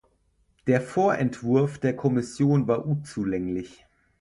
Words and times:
Der 0.65 0.81
Vorentwurf 0.81 1.77
der 1.77 1.95
Kommission 1.95 2.67
war 2.67 2.87
unzulänglich. 2.87 3.85